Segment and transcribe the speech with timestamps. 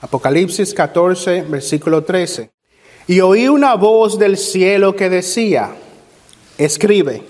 [0.00, 2.50] Apocalipsis 14, versículo 13.
[3.08, 5.70] Y oí una voz del cielo que decía,
[6.58, 7.22] escribe,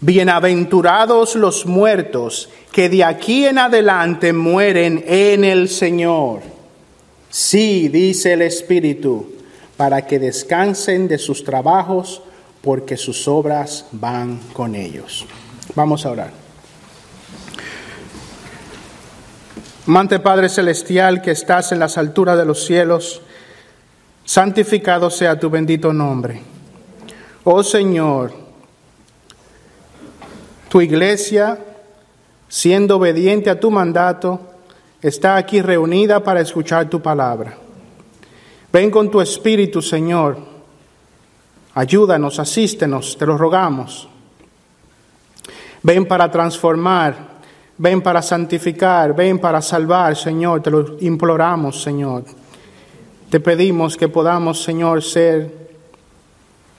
[0.00, 6.40] bienaventurados los muertos que de aquí en adelante mueren en el Señor.
[7.28, 9.32] Sí, dice el Espíritu,
[9.76, 12.22] para que descansen de sus trabajos,
[12.62, 15.26] porque sus obras van con ellos.
[15.74, 16.47] Vamos a orar.
[19.88, 23.22] Amante Padre Celestial que estás en las alturas de los cielos,
[24.22, 26.42] santificado sea tu bendito nombre.
[27.44, 28.30] Oh Señor,
[30.68, 31.58] tu iglesia,
[32.50, 34.38] siendo obediente a tu mandato,
[35.00, 37.56] está aquí reunida para escuchar tu palabra.
[38.70, 40.36] Ven con tu espíritu, Señor.
[41.72, 44.06] Ayúdanos, asístenos, te lo rogamos.
[45.82, 47.27] Ven para transformar
[47.78, 52.24] Ven para santificar, ven para salvar, Señor, te lo imploramos, Señor.
[53.30, 55.68] Te pedimos que podamos, Señor, ser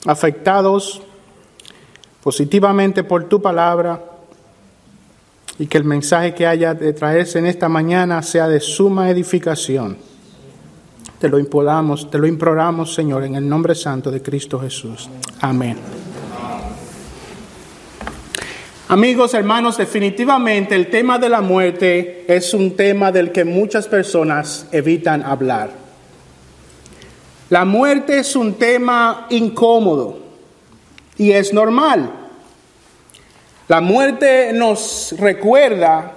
[0.06, 1.02] afectados
[2.22, 4.04] positivamente por tu palabra
[5.58, 9.98] y que el mensaje que haya de traerse en esta mañana sea de suma edificación.
[11.20, 15.10] Te lo imploramos, te lo imploramos, Señor, en el nombre santo de Cristo Jesús.
[15.42, 15.99] Amén.
[18.92, 24.66] Amigos, hermanos, definitivamente el tema de la muerte es un tema del que muchas personas
[24.72, 25.70] evitan hablar.
[27.52, 30.18] La muerte es un tema incómodo
[31.20, 32.10] y es normal.
[33.68, 36.12] La muerte nos recuerda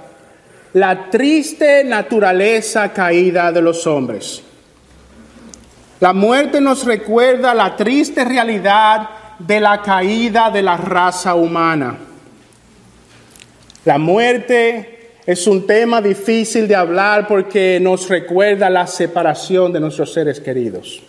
[0.73, 4.43] la triste naturaleza caída de los hombres.
[6.01, 11.99] La muerte nos recuerda la triste realidad de la caída de la raza humana.
[13.85, 20.13] La muerte es un tema difícil de hablar porque nos recuerda la separación de nuestros
[20.13, 21.03] seres queridos.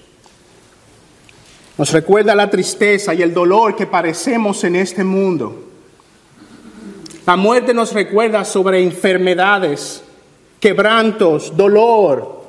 [1.77, 5.69] Nos recuerda la tristeza y el dolor que padecemos en este mundo.
[7.25, 10.03] La muerte nos recuerda sobre enfermedades,
[10.59, 12.43] quebrantos, dolor.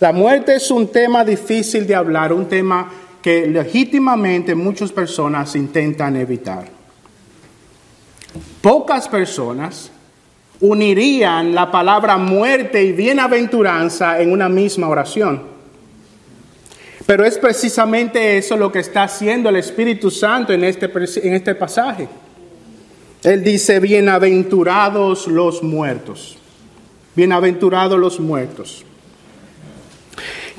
[0.00, 2.90] La muerte es un tema difícil de hablar, un tema
[3.22, 6.79] que legítimamente muchas personas intentan evitar.
[8.60, 9.90] Pocas personas
[10.60, 15.42] unirían la palabra muerte y bienaventuranza en una misma oración.
[17.06, 20.90] Pero es precisamente eso lo que está haciendo el Espíritu Santo en este,
[21.26, 22.08] en este pasaje.
[23.22, 26.36] Él dice, bienaventurados los muertos.
[27.16, 28.84] Bienaventurados los muertos.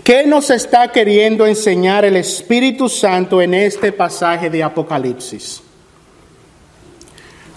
[0.03, 5.61] ¿Qué nos está queriendo enseñar el Espíritu Santo en este pasaje de Apocalipsis?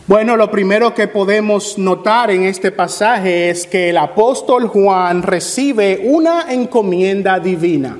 [0.06, 6.03] Bueno, lo primero que podemos notar en este pasaje es que el apóstol Juan recibe
[6.04, 7.97] una encomienda divina.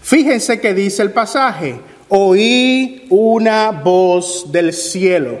[0.00, 1.78] Fíjense que dice el pasaje,
[2.08, 5.38] oí una voz del cielo,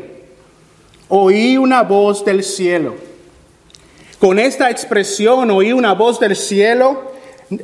[1.08, 2.96] oí una voz del cielo.
[4.18, 7.12] Con esta expresión, oí una voz del cielo,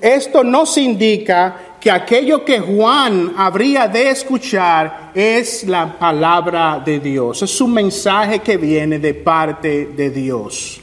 [0.01, 7.43] esto nos indica que aquello que Juan habría de escuchar es la palabra de Dios,
[7.43, 10.81] es un mensaje que viene de parte de Dios.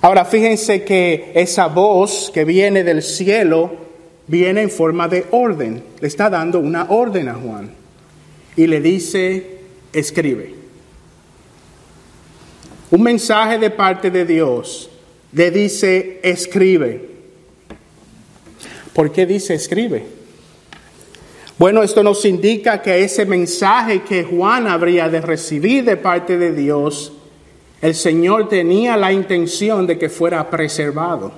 [0.00, 3.70] Ahora fíjense que esa voz que viene del cielo
[4.26, 7.70] viene en forma de orden, le está dando una orden a Juan
[8.56, 9.60] y le dice,
[9.92, 10.56] escribe.
[12.90, 14.90] Un mensaje de parte de Dios
[15.30, 17.09] le dice, escribe.
[19.00, 20.04] ¿Por qué dice escribe?
[21.56, 26.52] Bueno, esto nos indica que ese mensaje que Juan habría de recibir de parte de
[26.52, 27.10] Dios,
[27.80, 31.32] el Señor tenía la intención de que fuera preservado.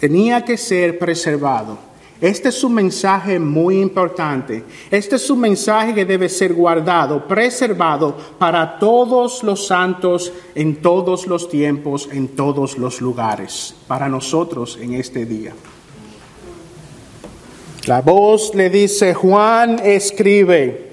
[0.00, 1.76] Tenía que ser preservado.
[2.18, 4.64] Este es un mensaje muy importante.
[4.90, 11.26] Este es un mensaje que debe ser guardado, preservado para todos los santos en todos
[11.26, 15.52] los tiempos, en todos los lugares, para nosotros en este día.
[17.86, 20.90] La voz le dice, Juan escribe,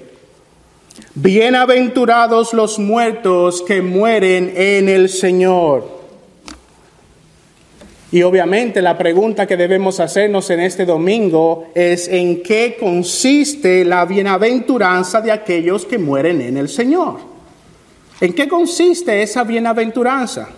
[1.14, 6.00] bienaventurados los muertos que mueren en el Señor.
[8.10, 14.04] Y obviamente la pregunta que debemos hacernos en este domingo es en qué consiste la
[14.04, 17.18] bienaventuranza de aquellos que mueren en el Señor.
[18.20, 20.48] ¿En qué consiste esa bienaventuranza?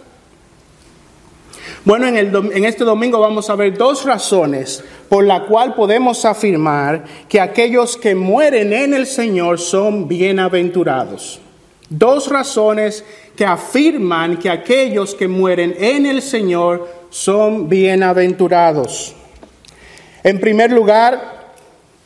[1.84, 4.82] Bueno, en, en, este domingo vamos a ver dos razones
[5.12, 11.38] por la cual podemos afirmar que aquellos que mueren en el Señor son bienaventurados.
[11.90, 13.04] Dos razones
[13.36, 19.14] que afirman que aquellos que mueren en el Señor son bienaventurados.
[20.24, 21.52] En primer lugar,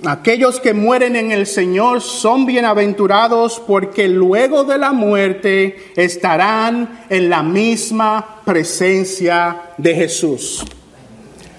[0.04, 7.30] aquellos que mueren en el Señor son bienaventurados porque luego de la muerte estarán en
[7.30, 10.64] la misma presencia de Jesús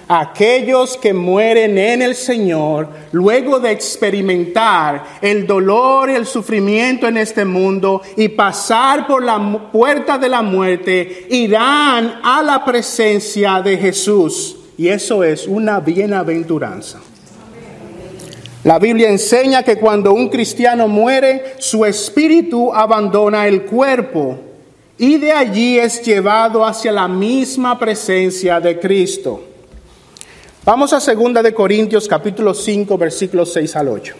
[0.07, 7.18] aquellos que mueren en el Señor, luego de experimentar el dolor y el sufrimiento en
[7.18, 13.77] este mundo y pasar por la puerta de la muerte, irán a la presencia de
[13.77, 14.57] Jesús.
[14.77, 17.00] Y eso es una bienaventuranza.
[18.63, 24.38] La Biblia enseña que cuando un cristiano muere, su espíritu abandona el cuerpo
[24.98, 29.47] y de allí es llevado hacia la misma presencia de Cristo.
[30.68, 34.16] Vamos a 2 de Corintios capítulo 5 versículos 6 al 8.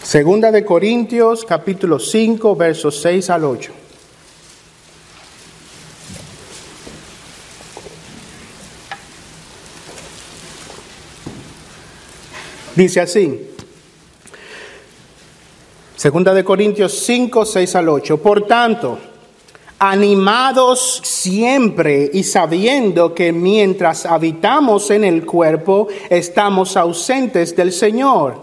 [0.00, 3.72] Segunda de Corintios capítulo 5 versos 6 al 8.
[12.76, 13.50] Dice así.
[15.96, 18.18] Segunda de Corintios 5, 6 al 8.
[18.18, 18.98] Por tanto,
[19.82, 28.36] animados siempre y sabiendo que mientras habitamos en el cuerpo, estamos ausentes del Señor,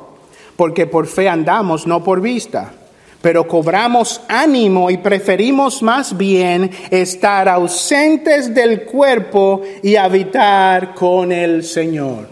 [0.57, 2.73] porque por fe andamos, no por vista.
[3.21, 11.63] Pero cobramos ánimo y preferimos más bien estar ausentes del cuerpo y habitar con el
[11.63, 12.27] Señor.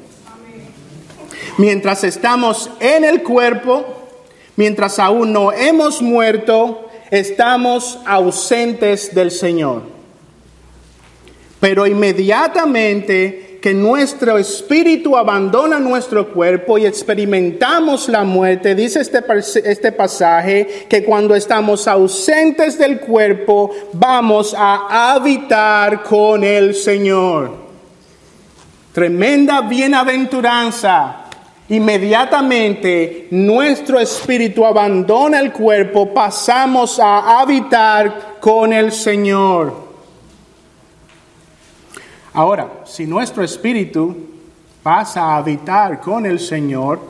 [1.57, 3.85] Mientras estamos en el cuerpo,
[4.57, 9.83] mientras aún no hemos muerto, estamos ausentes del Señor.
[11.59, 19.23] Pero inmediatamente que nuestro espíritu abandona nuestro cuerpo y experimentamos la muerte, dice este,
[19.65, 27.67] este pasaje, que cuando estamos ausentes del cuerpo vamos a habitar con el Señor.
[28.93, 31.26] Tremenda bienaventuranza
[31.69, 39.87] Inmediatamente nuestro espíritu abandona el cuerpo, pasamos a habitar con el Señor.
[42.33, 44.15] Ahora, si nuestro espíritu
[44.81, 47.01] pasa a habitar con el Señor,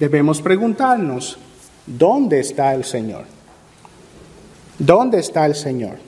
[0.00, 1.38] debemos preguntarnos,
[1.86, 3.26] ¿dónde está el Señor?
[4.76, 5.98] ¿Dónde está el Señor?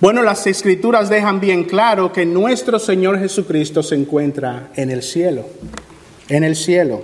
[0.00, 5.44] Bueno, las escrituras dejan bien claro que nuestro Señor Jesucristo se encuentra en el cielo
[6.32, 7.02] en el cielo.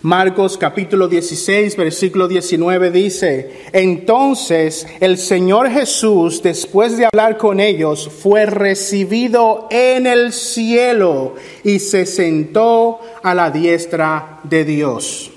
[0.00, 8.08] Marcos capítulo 16, versículo 19 dice, entonces el Señor Jesús, después de hablar con ellos,
[8.08, 15.30] fue recibido en el cielo y se sentó a la diestra de Dios.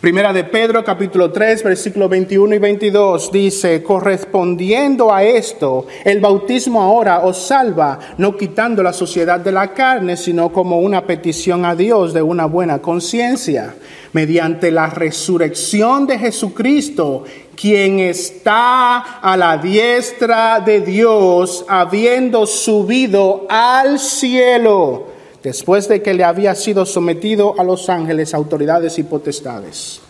[0.00, 6.80] Primera de Pedro capítulo 3 versículo 21 y 22 dice, correspondiendo a esto, el bautismo
[6.80, 11.74] ahora os salva, no quitando la sociedad de la carne, sino como una petición a
[11.74, 13.74] Dios de una buena conciencia,
[14.14, 17.24] mediante la resurrección de Jesucristo,
[17.54, 26.24] quien está a la diestra de Dios, habiendo subido al cielo después de que le
[26.24, 30.00] había sido sometido a los ángeles, autoridades y potestades.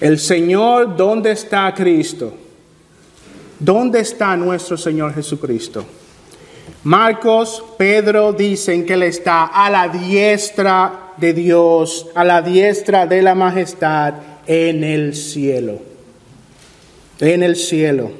[0.00, 2.32] El Señor, ¿dónde está Cristo?
[3.58, 5.84] ¿Dónde está nuestro Señor Jesucristo?
[6.84, 13.20] Marcos, Pedro dicen que Él está a la diestra de Dios, a la diestra de
[13.20, 14.14] la majestad
[14.46, 15.80] en el cielo.
[17.18, 18.12] En el cielo.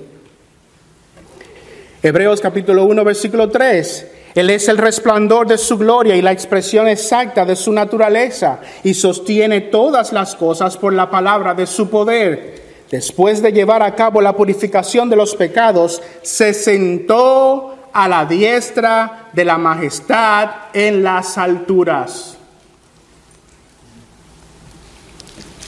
[2.02, 4.17] Hebreos capítulo 1, versículo 3.
[4.38, 8.94] Él es el resplandor de su gloria y la expresión exacta de su naturaleza y
[8.94, 12.84] sostiene todas las cosas por la palabra de su poder.
[12.88, 19.28] Después de llevar a cabo la purificación de los pecados, se sentó a la diestra
[19.32, 22.38] de la majestad en las alturas.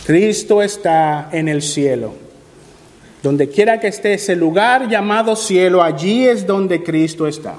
[0.07, 2.13] Cristo está en el cielo.
[3.21, 7.57] Donde quiera que esté ese lugar llamado cielo, allí es donde Cristo está.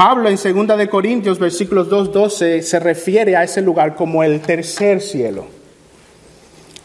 [0.00, 4.40] Pablo en 2 de Corintios versículos 2, 12 se refiere a ese lugar como el
[4.40, 5.44] tercer cielo.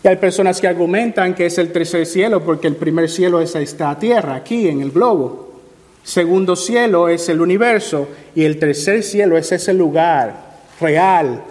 [0.03, 3.55] Y hay personas que argumentan que es el tercer cielo porque el primer cielo es
[3.55, 5.61] esta tierra, aquí en el globo.
[6.03, 11.41] Segundo cielo es el universo y el tercer cielo es ese lugar real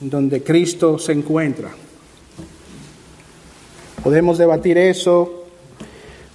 [0.00, 1.70] donde Cristo se encuentra.
[4.02, 5.44] Podemos debatir eso,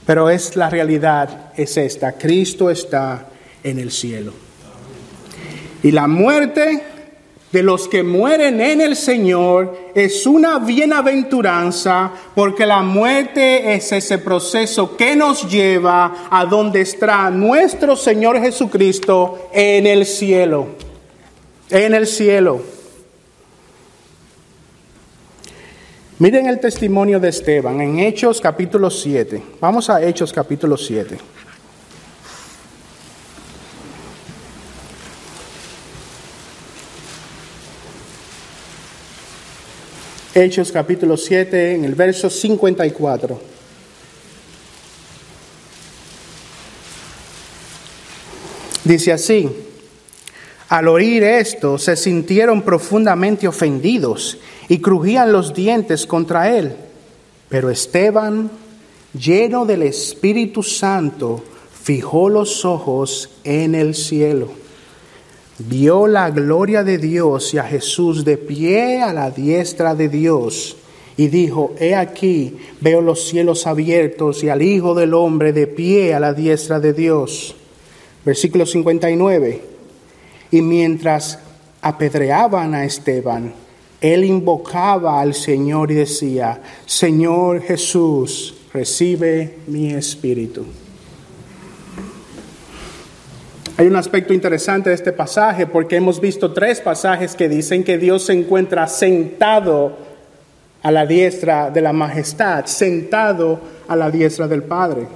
[0.06, 2.14] pero es la realidad, es esta.
[2.14, 3.28] Cristo está
[3.70, 4.34] en el cielo.
[5.84, 6.84] Y la muerte
[7.52, 14.18] de los que mueren en el Señor es una bienaventuranza porque la muerte es ese
[14.18, 20.68] proceso que nos lleva a donde está nuestro Señor Jesucristo en el cielo.
[21.70, 22.62] En el cielo.
[26.20, 29.42] Miren el testimonio de Esteban en Hechos capítulo 7.
[29.62, 31.18] Vamos a Hechos capítulo 7.
[40.40, 43.42] Hechos capítulo 7, en el verso 54.
[48.84, 49.50] Dice así,
[50.70, 54.38] al oír esto se sintieron profundamente ofendidos
[54.70, 56.76] y crujían los dientes contra él.
[57.50, 58.52] Pero Esteban,
[59.20, 61.44] lleno del Espíritu Santo,
[61.82, 64.67] fijó los ojos en el cielo
[65.60, 70.78] vio la gloria de Dios y a Jesús de pie a la diestra de Dios.
[71.16, 76.14] Y dijo, he aquí, veo los cielos abiertos y al Hijo del Hombre de pie
[76.14, 77.56] a la diestra de Dios.
[78.24, 79.62] Versículo 59.
[80.52, 81.40] Y mientras
[81.82, 83.54] apedreaban a Esteban,
[84.00, 90.66] él invocaba al Señor y decía, Señor Jesús, recibe mi espíritu.
[93.78, 98.00] Hay un aspecto interesante de este pasaje porque hemos visto tres pasajes que dicen que
[98.00, 99.96] Dios se encuentra sentado
[100.82, 105.08] a la diestra de la majestad, sentado a la diestra del Padre.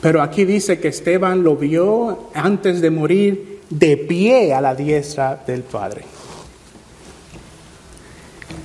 [0.00, 5.40] Pero aquí dice que Esteban lo vio antes de morir de pie a la diestra
[5.46, 6.02] del Padre.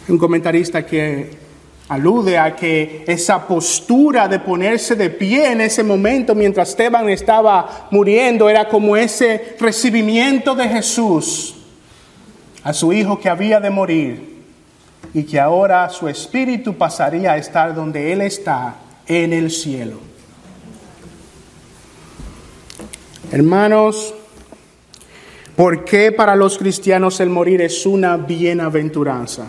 [0.07, 1.46] Un comentarista que
[1.89, 7.87] alude a que esa postura de ponerse de pie en ese momento mientras Esteban estaba
[7.91, 11.55] muriendo era como ese recibimiento de Jesús
[12.63, 14.37] a su hijo que había de morir
[15.13, 18.75] y que ahora su espíritu pasaría a estar donde él está,
[19.07, 19.99] en el cielo.
[23.31, 24.13] Hermanos,
[25.55, 29.47] ¿por qué para los cristianos el morir es una bienaventuranza?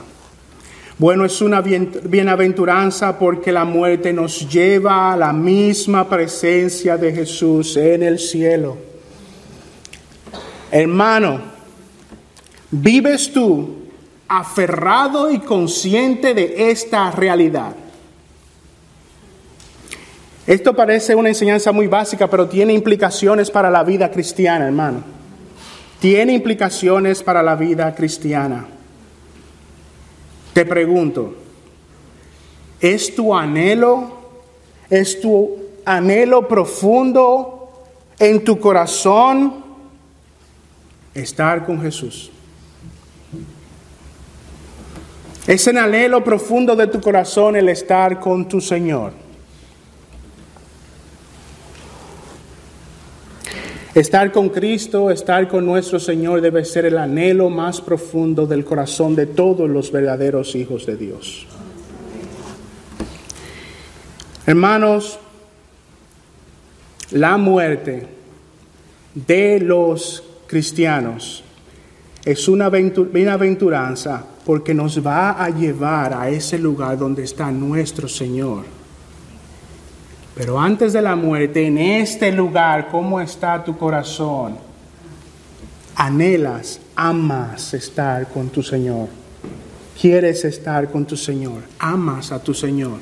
[0.99, 7.77] Bueno, es una bienaventuranza porque la muerte nos lleva a la misma presencia de Jesús
[7.77, 8.77] en el cielo.
[10.73, 11.41] Hermano,
[12.73, 13.77] ¿vives tú
[14.27, 17.77] aferrado y consciente de esta realidad?
[20.49, 25.05] Esto parece una enseñanza muy básica, pero tiene implicaciones para la vida cristiana, hermano.
[26.01, 28.67] Tiene implicaciones para la vida cristiana.
[30.59, 31.35] Te pregunto,
[32.81, 34.11] ¿es tu anhelo,
[34.91, 37.87] es tu anhelo profundo
[38.19, 39.65] en tu corazón
[41.15, 42.33] estar con Jesús?
[45.47, 49.13] ¿Es el anhelo profundo de tu corazón el estar con tu Señor?
[53.99, 59.17] Estar con Cristo, estar con nuestro Señor debe ser el anhelo más profundo del corazón
[59.17, 61.49] de todos los verdaderos hijos de Dios.
[64.47, 65.19] Hermanos,
[67.11, 68.07] la muerte
[69.17, 71.43] de los cristianos
[72.25, 78.78] es una bienaventuranza porque nos va a llevar a ese lugar donde está nuestro Señor.
[80.39, 84.57] Pero antes de la muerte, en este lugar, ¿cómo está tu corazón?
[85.97, 89.09] Anhelas, amas estar con tu Señor.
[90.01, 91.65] Quieres estar con tu Señor.
[91.81, 93.01] Amas a tu Señor.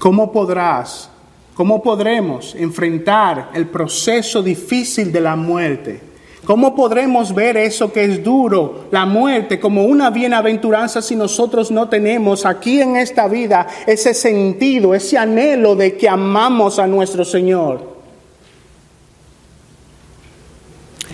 [0.00, 1.08] ¿Cómo podrás,
[1.54, 6.09] cómo podremos enfrentar el proceso difícil de la muerte?
[6.44, 11.88] ¿Cómo podremos ver eso que es duro, la muerte, como una bienaventuranza si nosotros no
[11.88, 17.90] tenemos aquí en esta vida ese sentido, ese anhelo de que amamos a nuestro Señor?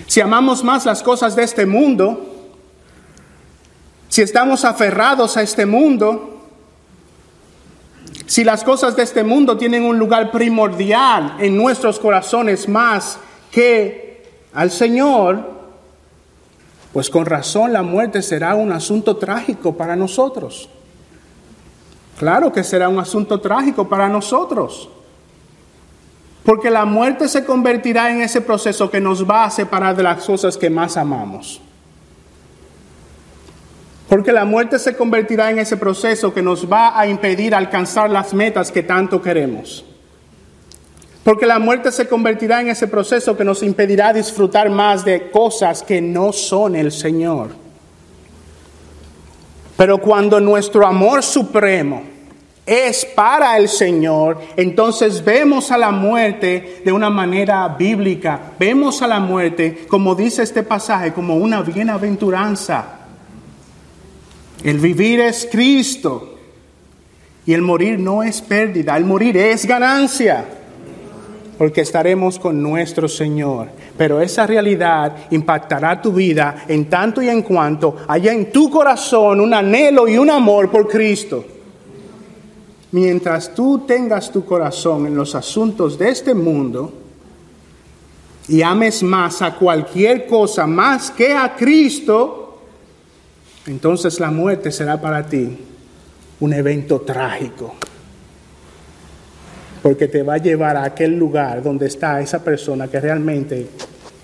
[0.07, 2.25] Si amamos más las cosas de este mundo,
[4.07, 6.39] si estamos aferrados a este mundo,
[8.25, 13.19] si las cosas de este mundo tienen un lugar primordial en nuestros corazones más
[13.51, 14.06] que
[14.57, 15.51] al Señor,
[16.91, 20.67] pues con razón la muerte será un asunto trágico para nosotros.
[22.17, 24.89] Claro que será un asunto trágico para nosotros.
[26.43, 30.25] Porque la muerte se convertirá en ese proceso que nos va a separar de las
[30.25, 31.61] cosas que más amamos.
[34.09, 38.33] Porque la muerte se convertirá en ese proceso que nos va a impedir alcanzar las
[38.33, 39.85] metas que tanto queremos.
[41.27, 45.83] Porque la muerte se convertirá en ese proceso que nos impedirá disfrutar más de cosas
[45.83, 47.49] que no son el Señor.
[49.75, 52.01] Pero cuando nuestro amor supremo
[52.65, 58.53] es para el Señor, entonces vemos a la muerte de una manera bíblica.
[58.57, 62.99] Vemos a la muerte, como dice este pasaje, como una bienaventuranza.
[64.63, 66.37] El vivir es Cristo
[67.45, 70.53] y el morir no es pérdida, el morir es ganancia
[71.57, 73.69] porque estaremos con nuestro Señor.
[73.97, 79.41] Pero esa realidad impactará tu vida en tanto y en cuanto haya en tu corazón
[79.41, 81.43] un anhelo y un amor por Cristo.
[82.91, 86.93] Mientras tú tengas tu corazón en los asuntos de este mundo
[88.47, 92.59] y ames más a cualquier cosa más que a Cristo,
[93.65, 95.57] entonces la muerte será para ti
[96.39, 97.75] un evento trágico
[99.81, 103.67] porque te va a llevar a aquel lugar donde está esa persona que realmente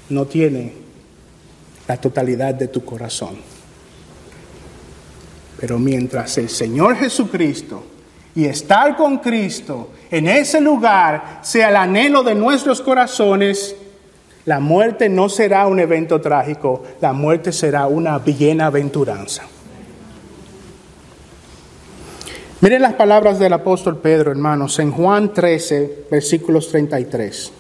[0.10, 0.74] no tiene
[1.88, 3.38] la totalidad de tu corazón.
[5.60, 7.84] Pero mientras el Señor Jesucristo
[8.36, 13.76] y estar con Cristo en ese lugar sea el anhelo de nuestros corazones,
[14.46, 19.44] la muerte no será un evento trágico, la muerte será una bienaventuranza.
[22.64, 27.52] Miren las palabras del apóstol Pedro, hermanos, en Juan 13, versículos 33.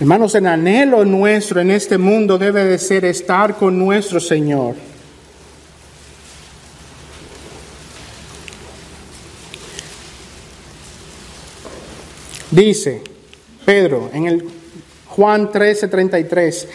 [0.00, 4.74] Hermanos, el anhelo nuestro en este mundo debe de ser estar con nuestro Señor.
[12.50, 13.02] Dice
[13.64, 14.48] Pedro en el
[15.06, 16.68] Juan 13, 33,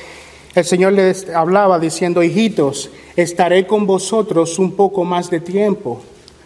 [0.56, 6.02] el Señor les hablaba diciendo, hijitos, estaré con vosotros un poco más de tiempo.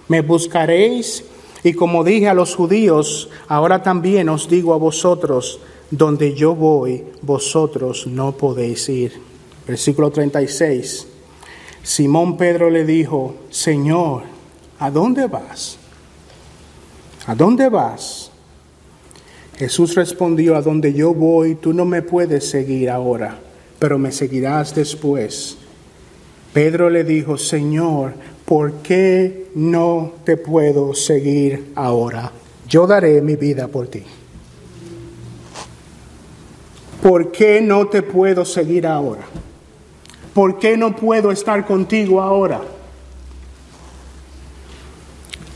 [0.08, 1.26] Me buscaréis
[1.64, 5.60] y como dije a los judíos, ahora también os digo a vosotros,
[5.92, 9.12] donde yo voy, vosotros no podéis ir.
[9.68, 11.08] Versículo 36.
[11.84, 14.24] Simón Pedro le dijo, Señor,
[14.79, 15.77] ¿a dónde vas?
[17.25, 18.31] ¿A dónde vas?
[19.58, 23.42] Jesús respondió, a donde yo voy, tú no me puedes seguir ahora
[23.79, 25.57] pero me seguirás después.
[26.53, 28.13] Pedro le dijo, Señor,
[28.46, 32.31] ¿por qué no te puedo seguir ahora?
[32.68, 34.03] Yo daré mi vida por ti.
[37.01, 39.22] ¿Por qué no te puedo seguir ahora?
[40.33, 42.61] ¿Por qué no puedo estar contigo ahora?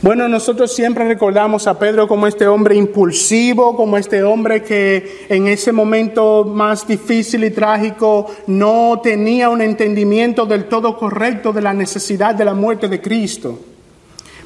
[0.02, 5.46] Bueno, nosotros siempre recordamos a Pedro como este hombre impulsivo, como este hombre que en
[5.46, 11.72] ese momento más difícil y trágico no tenía un entendimiento del todo correcto de la
[11.72, 13.60] necesidad de la muerte de Cristo.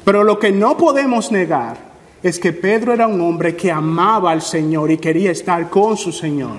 [0.05, 1.75] Pero lo que no podemos negar
[2.21, 6.11] es que Pedro era un hombre que amaba al Señor y quería estar con su
[6.11, 6.57] Señor.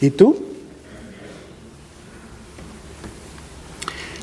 [0.00, 0.45] ¿Y tú?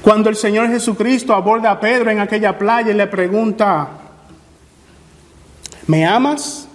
[0.03, 3.87] Cuando el Señor Jesucristo aborda a Pedro en aquella playa y le pregunta,
[5.87, 6.67] ¿me amas?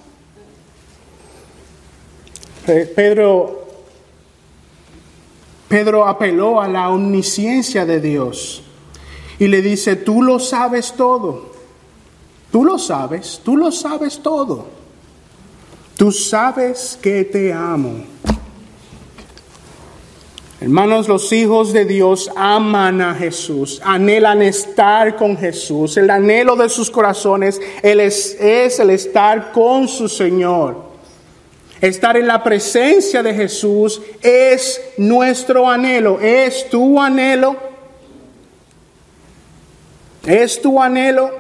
[2.65, 3.67] Pedro,
[5.69, 8.63] Pedro apeló a la omnisciencia de Dios
[9.39, 11.53] y le dice, tú lo sabes todo,
[12.51, 14.69] tú lo sabes, tú lo sabes todo,
[15.99, 18.05] tú sabes que te amo.
[20.61, 25.97] Hermanos, los hijos de Dios aman a Jesús, anhelan estar con Jesús.
[25.97, 30.89] El anhelo de sus corazones es, es, el estar con su Señor.
[31.81, 36.19] Estar en la presencia de Jesús es nuestro anhelo.
[36.21, 37.57] ¿Es tu anhelo?
[40.27, 41.31] ¿Es tu anhelo?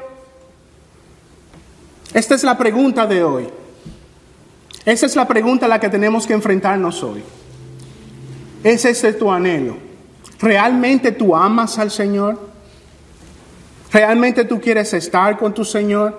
[2.14, 3.48] Esta es la pregunta de hoy.
[4.84, 7.22] Esa es la pregunta a la que tenemos que enfrentarnos hoy.
[8.64, 9.76] ¿Es ese tu anhelo?
[10.40, 12.38] ¿Realmente tú amas al Señor?
[13.92, 16.18] ¿Realmente tú quieres estar con tu Señor?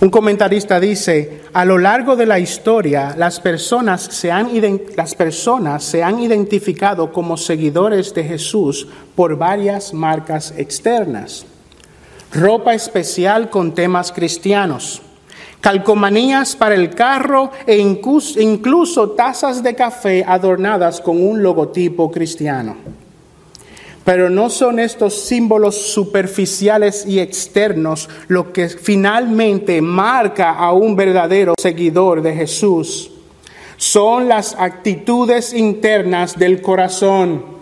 [0.00, 4.50] Un comentarista dice, a lo largo de la historia las personas, se han,
[4.96, 11.46] las personas se han identificado como seguidores de Jesús por varias marcas externas.
[12.32, 15.02] Ropa especial con temas cristianos
[15.62, 22.76] calcomanías para el carro e incluso tazas de café adornadas con un logotipo cristiano.
[24.04, 31.54] Pero no son estos símbolos superficiales y externos lo que finalmente marca a un verdadero
[31.56, 33.12] seguidor de Jesús.
[33.76, 37.52] Son las actitudes internas del corazón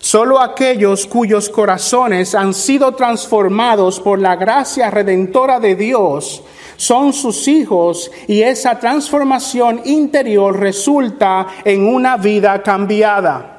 [0.00, 6.42] Solo aquellos cuyos corazones han sido transformados por la gracia redentora de Dios
[6.78, 13.56] son sus hijos y esa transformación interior resulta en una vida cambiada.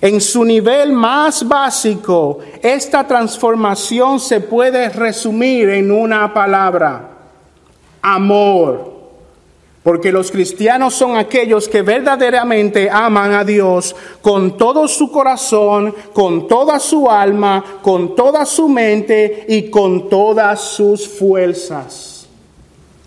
[0.00, 7.10] En su nivel más básico, esta transformación se puede resumir en una palabra,
[8.00, 8.97] amor.
[9.88, 16.46] Porque los cristianos son aquellos que verdaderamente aman a Dios con todo su corazón, con
[16.46, 22.26] toda su alma, con toda su mente y con todas sus fuerzas.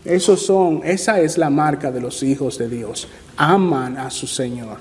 [0.03, 3.07] Esos son, esa es la marca de los hijos de Dios.
[3.37, 4.79] Aman a su Señor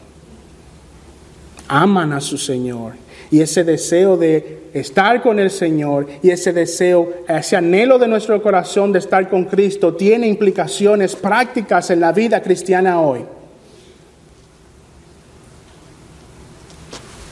[1.70, 2.94] aman a su Señor.
[3.30, 8.42] Y ese deseo de estar con el Señor y ese deseo, ese anhelo de nuestro
[8.42, 13.24] corazón de estar con Cristo tiene implicaciones prácticas en la vida cristiana hoy.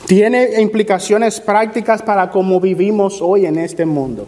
[0.07, 4.27] Tiene implicaciones prácticas para cómo vivimos hoy en este mundo.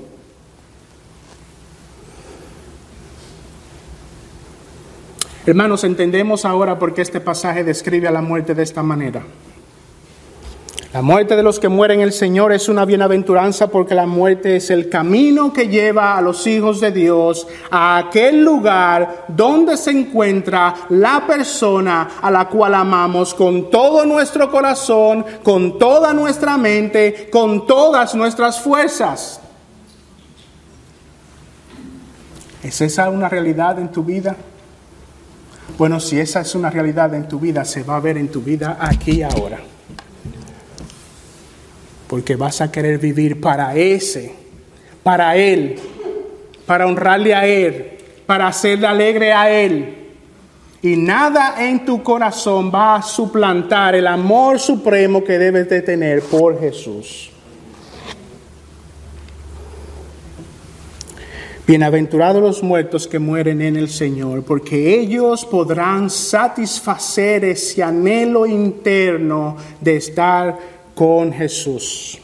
[5.46, 9.22] Hermanos, entendemos ahora por qué este pasaje describe a la muerte de esta manera.
[10.92, 14.56] La muerte de los que mueren en el Señor es una bienaventuranza porque la muerte
[14.56, 19.92] es el camino que lleva a los hijos de Dios a aquel lugar donde se
[19.92, 27.30] encuentra la persona a la cual amamos con todo nuestro corazón, con toda nuestra mente,
[27.30, 29.40] con todas nuestras fuerzas.
[32.64, 34.34] ¿Es esa una realidad en tu vida?
[35.78, 38.40] Bueno, si esa es una realidad en tu vida, se va a ver en tu
[38.40, 39.60] vida aquí ahora
[42.10, 44.32] porque vas a querer vivir para ese,
[45.04, 45.76] para Él,
[46.66, 50.08] para honrarle a Él, para hacerle alegre a Él.
[50.82, 56.20] Y nada en tu corazón va a suplantar el amor supremo que debes de tener
[56.22, 57.30] por Jesús.
[61.64, 69.56] Bienaventurados los muertos que mueren en el Señor, porque ellos podrán satisfacer ese anhelo interno
[69.80, 72.18] de estar con Jesús.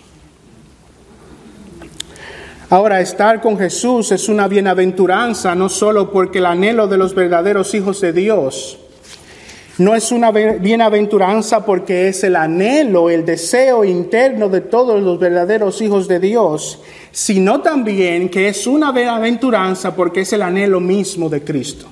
[2.69, 7.73] Ahora, estar con Jesús es una bienaventuranza, no solo porque el anhelo de los verdaderos
[7.73, 8.79] hijos de Dios,
[9.79, 15.81] no es una bienaventuranza porque es el anhelo, el deseo interno de todos los verdaderos
[15.81, 16.79] hijos de Dios,
[17.13, 21.87] sino también que es una bienaventuranza porque es el anhelo mismo de Cristo.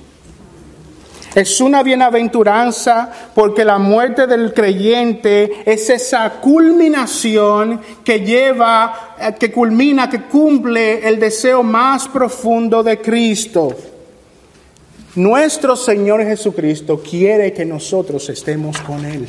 [1.35, 9.51] Es una bienaventuranza porque la muerte del creyente es esa culminación que lleva, eh, que
[9.51, 13.75] culmina, que cumple el deseo más profundo de Cristo.
[15.15, 19.27] Nuestro Señor Jesucristo quiere que nosotros estemos con Él.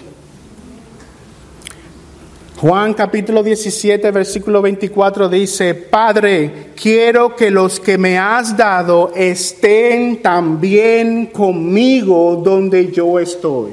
[2.58, 10.22] Juan capítulo 17, versículo 24 dice, Padre, quiero que los que me has dado estén
[10.22, 13.72] también conmigo donde yo estoy.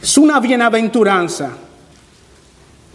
[0.00, 1.50] Es una bienaventuranza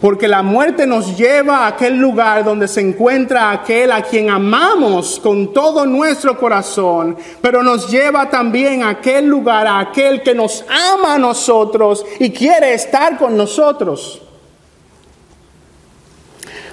[0.00, 5.18] porque la muerte nos lleva a aquel lugar donde se encuentra aquel a quien amamos
[5.18, 10.64] con todo nuestro corazón, pero nos lleva también a aquel lugar, a aquel que nos
[10.68, 14.22] ama a nosotros y quiere estar con nosotros.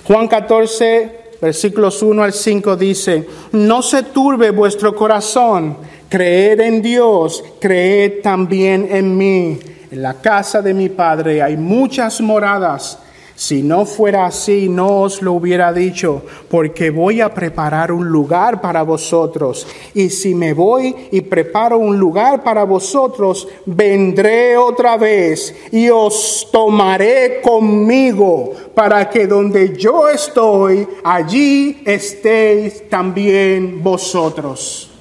[0.06, 5.78] Juan 14, versículos 1 al 5 dice, no se turbe vuestro corazón,
[6.10, 9.60] creed en Dios, creed también en mí.
[9.90, 13.00] En la casa de mi Padre hay muchas moradas.
[13.38, 18.62] Si no fuera así, no os lo hubiera dicho, porque voy a preparar un lugar
[18.62, 19.68] para vosotros.
[19.94, 26.48] Y si me voy y preparo un lugar para vosotros, vendré otra vez y os
[26.50, 34.92] tomaré conmigo, para que donde yo estoy, allí estéis también vosotros.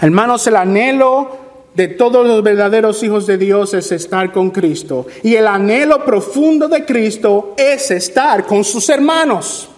[0.00, 1.45] Hermanos, el anhelo
[1.76, 5.06] de todos los verdaderos hijos de Dios es estar con Cristo.
[5.22, 9.68] Y el anhelo profundo de Cristo es estar con sus hermanos.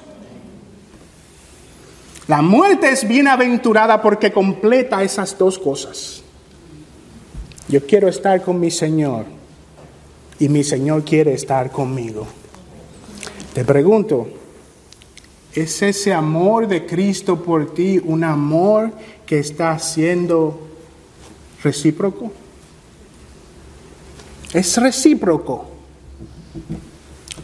[2.28, 6.22] La muerte es bienaventurada porque completa esas dos cosas.
[7.66, 9.24] Yo quiero estar con mi Señor
[10.38, 12.28] y mi Señor quiere estar conmigo.
[13.52, 14.28] Te pregunto,
[15.52, 18.92] ¿es ese amor de Cristo por ti un amor
[19.26, 20.67] que está siendo
[21.62, 22.32] recíproco.
[24.52, 25.66] Es recíproco.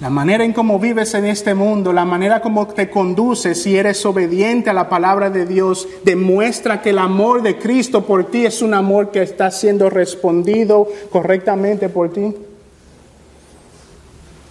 [0.00, 4.04] La manera en cómo vives en este mundo, la manera como te conduces, si eres
[4.04, 8.60] obediente a la palabra de Dios, demuestra que el amor de Cristo por ti es
[8.60, 12.34] un amor que está siendo respondido correctamente por ti.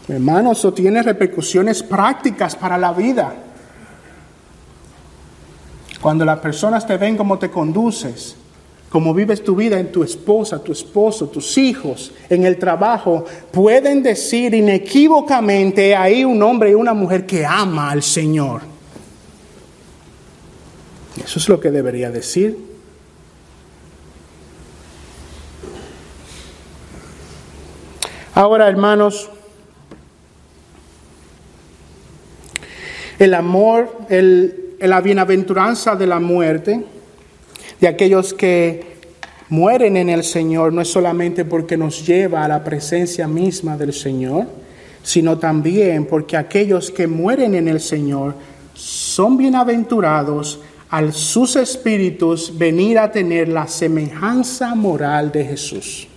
[0.07, 3.35] Hermano, eso tiene repercusiones prácticas para la vida.
[6.01, 8.35] Cuando las personas te ven cómo te conduces,
[8.93, 14.03] como vives tu vida en tu esposa, tu esposo, tus hijos, en el trabajo, pueden
[14.03, 18.61] decir inequívocamente hay un hombre y una mujer que ama al Señor.
[21.25, 22.55] Eso es lo que debería decir.
[28.35, 29.27] Ahora, hermanos,
[33.17, 36.85] el amor, el, la bienaventuranza de la muerte,
[37.83, 38.81] de aquellos que
[39.49, 43.91] mueren en el Señor no es solamente porque nos lleva a la presencia misma del
[43.91, 44.45] Señor,
[45.03, 48.35] sino también porque aquellos que mueren en el Señor
[48.73, 56.07] son bienaventurados al sus espíritus venir a tener la semejanza moral de Jesús.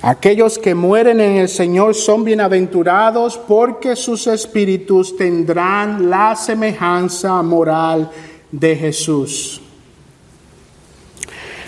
[0.00, 8.10] Aquellos que mueren en el Señor son bienaventurados porque sus espíritus tendrán la semejanza moral
[8.50, 9.61] de Jesús.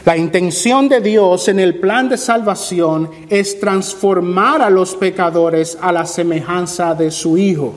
[0.04, 5.92] La intención de Dios en el plan de salvación es transformar a los pecadores a
[5.92, 7.74] la semejanza de su Hijo.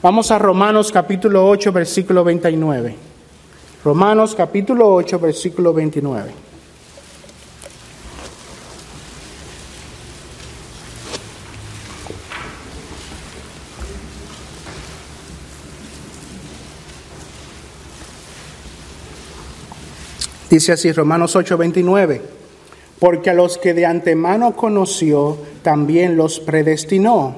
[0.00, 2.94] Vamos a Romanos capítulo 8, versículo 29.
[3.84, 6.45] Romanos capítulo 8, versículo 29.
[20.48, 22.20] Dice así Romanos 8:29,
[23.00, 27.34] porque a los que de antemano conoció, también los predestinó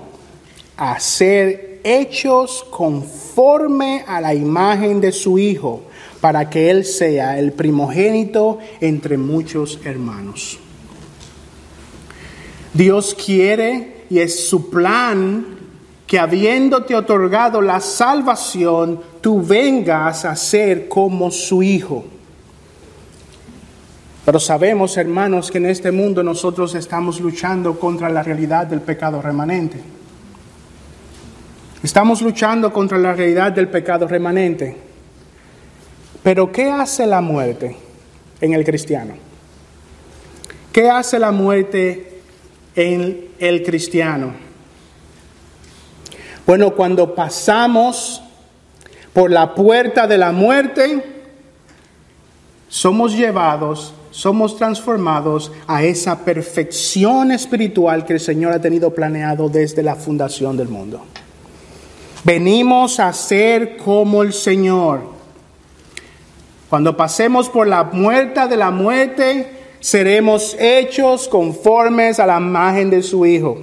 [0.77, 5.83] a ser hechos conforme a la imagen de su Hijo,
[6.21, 10.59] para que Él sea el primogénito entre muchos hermanos.
[12.75, 15.57] Dios quiere y es su plan
[16.07, 22.05] que habiéndote otorgado la salvación, tú vengas a ser como su Hijo.
[24.28, 29.22] Pero sabemos, hermanos, que en este mundo nosotros estamos luchando contra la realidad del pecado
[29.22, 29.80] remanente.
[31.82, 34.76] Estamos luchando contra la realidad del pecado remanente.
[36.22, 37.74] Pero ¿qué hace la muerte
[38.42, 39.14] en el cristiano?
[40.72, 42.20] ¿Qué hace la muerte
[42.76, 44.34] en el cristiano?
[46.46, 48.22] Bueno, cuando pasamos
[49.14, 51.02] por la puerta de la muerte,
[52.68, 59.83] somos llevados somos transformados a esa perfección espiritual que el Señor ha tenido planeado desde
[59.83, 61.03] la fundación del mundo.
[62.25, 65.03] Venimos a ser como el Señor.
[66.68, 73.03] Cuando pasemos por la muerte de la muerte, seremos hechos conformes a la imagen de
[73.03, 73.59] su Hijo.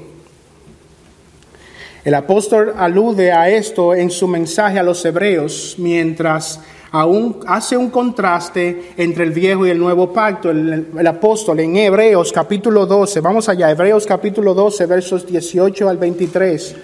[2.04, 6.62] El apóstol alude a esto en su mensaje a los hebreos mientras
[6.96, 10.50] aún hace un contraste entre el viejo y el nuevo pacto.
[10.50, 16.76] El, apóstol en Hebreos capítulo 12, vamos allá, Hebreos capítulo 12, versos 18 al 23.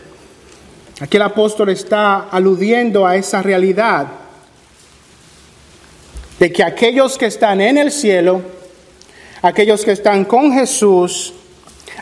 [1.00, 4.08] Aquí el apóstol está aludiendo a esa realidad
[6.38, 8.41] de que aquellos que están en el cielo,
[9.41, 11.34] aquellos que están con Jesús,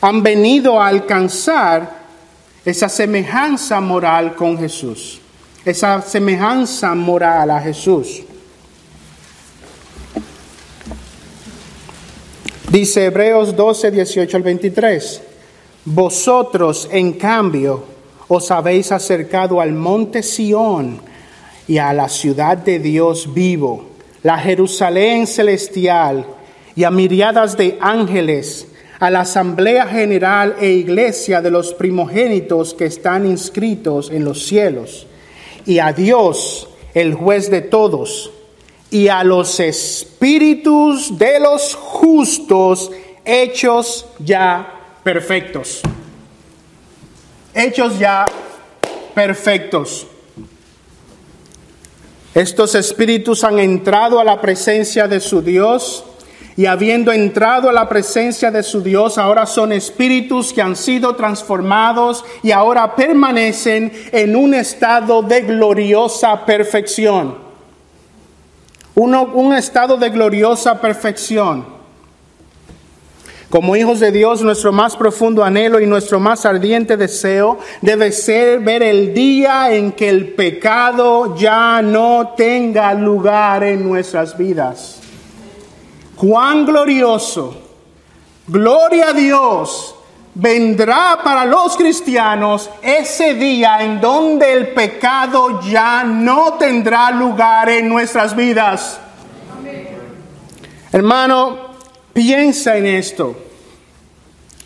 [0.01, 1.99] han venido a alcanzar
[2.65, 5.21] esa semejanza moral con Jesús
[5.65, 8.23] esa semejanza moral a Jesús.
[12.71, 15.21] Dice Hebreos 12, 18 al 23,
[15.85, 17.83] vosotros en cambio
[18.27, 21.01] os habéis acercado al monte Sión
[21.67, 23.89] y a la ciudad de Dios vivo,
[24.21, 26.25] la Jerusalén celestial
[26.75, 28.67] y a miriadas de ángeles,
[28.99, 35.07] a la asamblea general e iglesia de los primogénitos que están inscritos en los cielos
[35.69, 38.31] y a Dios, el juez de todos,
[38.89, 42.89] y a los espíritus de los justos
[43.23, 45.81] hechos ya perfectos.
[47.53, 48.25] Hechos ya
[49.13, 50.07] perfectos.
[52.33, 56.03] Estos espíritus han entrado a la presencia de su Dios
[56.59, 61.15] y habiendo entrado a la presencia de su Dios, ahora son espíritus que han sido
[61.15, 67.37] transformados y ahora permanecen en un estado de gloriosa perfección.
[68.95, 71.65] un estado de gloriosa perfección.
[73.49, 78.59] Como hijos de Dios, nuestro más profundo anhelo y nuestro más ardiente deseo debe ser
[78.59, 84.98] ver el día en que el pecado ya no tenga lugar en nuestras vidas.
[86.19, 87.55] Cuán glorioso,
[88.45, 89.95] gloria a Dios,
[90.35, 97.89] vendrá para los cristianos ese día en donde el pecado ya no tendrá lugar en
[97.89, 98.99] nuestras vidas.
[100.91, 101.69] Hermano,
[102.19, 103.33] Piensa en esto.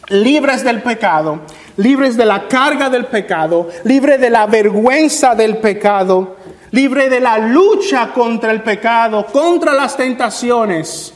[0.09, 1.41] Libres del pecado,
[1.77, 6.37] libres de la carga del pecado, libre de la vergüenza del pecado,
[6.71, 11.13] libre de la lucha contra el pecado, contra las tentaciones.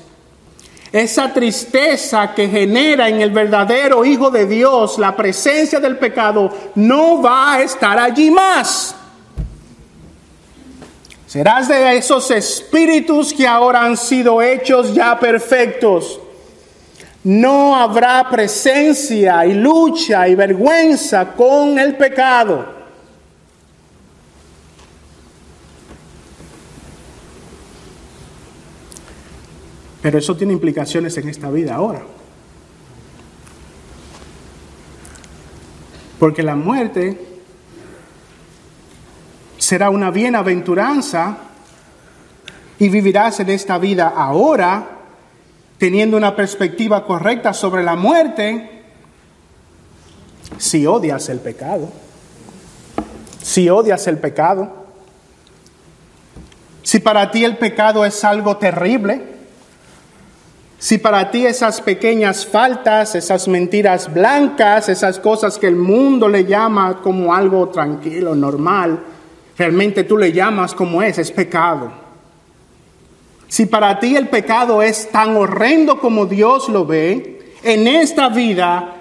[0.91, 7.21] Esa tristeza que genera en el verdadero Hijo de Dios la presencia del pecado no
[7.21, 8.95] va a estar allí más.
[11.25, 16.21] Serás de esos espíritus que ahora han sido hechos ya perfectos.
[17.25, 22.76] No habrá presencia y lucha y vergüenza con el pecado.
[30.07, 32.01] Pero eso tiene implicaciones en esta vida ahora.
[36.17, 37.41] Porque la muerte
[39.57, 41.39] será una bienaventuranza
[42.79, 44.91] y vivirás en esta vida ahora
[45.77, 48.83] teniendo una perspectiva correcta sobre la muerte
[50.57, 51.91] si odias el pecado.
[53.41, 54.71] Si odias el pecado.
[56.81, 59.35] Si para ti el pecado es algo terrible.
[60.79, 66.45] Si para ti esas pequeñas faltas, esas mentiras blancas, esas cosas que el mundo le
[66.45, 68.99] llama como algo tranquilo, normal,
[69.57, 71.91] realmente tú le llamas como es, es pecado.
[73.47, 78.93] Si para ti el pecado es tan horrendo como Dios lo ve, en esta vida,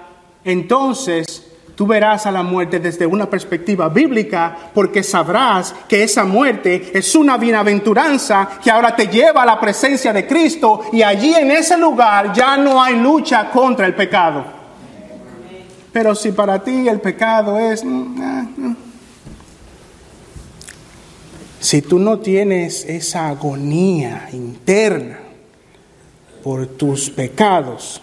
[0.43, 1.46] entonces
[1.77, 7.13] tú verás a la muerte desde una perspectiva bíblica porque sabrás que esa muerte es
[7.13, 11.77] una bienaventuranza que ahora te lleva a la presencia de Cristo y allí en ese
[11.77, 14.43] lugar ya no hay lucha contra el pecado.
[15.93, 17.85] Pero si para ti el pecado es...
[17.85, 18.75] Mm, ah, mm,
[21.59, 25.19] si tú no tienes esa agonía interna
[26.43, 28.01] por tus pecados,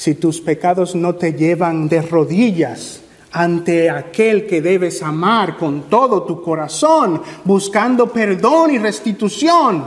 [0.00, 6.22] si tus pecados no te llevan de rodillas ante aquel que debes amar con todo
[6.22, 9.84] tu corazón, buscando perdón y restitución,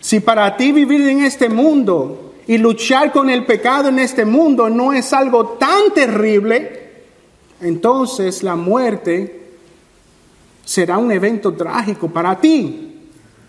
[0.00, 4.70] si para ti vivir en este mundo y luchar con el pecado en este mundo
[4.70, 6.92] no es algo tan terrible,
[7.60, 9.56] entonces la muerte
[10.64, 12.89] será un evento trágico para ti,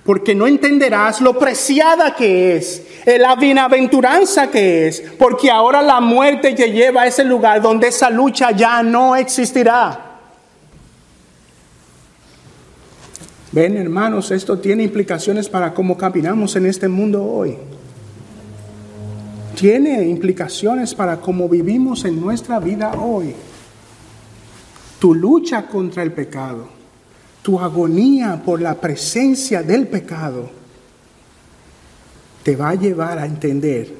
[0.03, 5.99] porque no entenderás lo preciada que es, eh, la bienaventuranza que es, porque ahora la
[5.99, 10.07] muerte te lleva a ese lugar donde esa lucha ya no existirá.
[13.51, 17.57] Ven hermanos, esto tiene implicaciones para cómo caminamos en este mundo hoy.
[19.55, 23.35] Tiene implicaciones para cómo vivimos en nuestra vida hoy.
[24.97, 26.80] Tu lucha contra el pecado
[27.41, 30.49] tu agonía por la presencia del pecado
[32.43, 33.93] te va a llevar a entender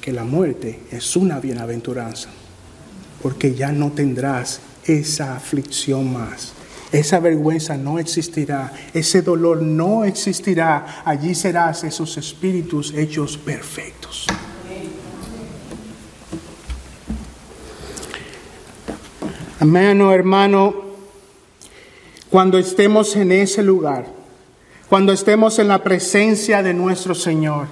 [0.00, 2.28] que la muerte es una bienaventuranza,
[3.22, 6.52] porque ya no tendrás esa aflicción más.
[6.90, 11.02] Esa vergüenza no existirá, ese dolor no existirá.
[11.04, 14.26] Allí serás esos espíritus hechos perfectos.
[19.58, 20.91] Hermano, hermano,
[22.32, 24.06] cuando estemos en ese lugar,
[24.88, 27.66] cuando estemos en la presencia de nuestro Señor.